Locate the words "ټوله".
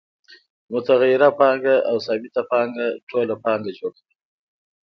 3.09-3.35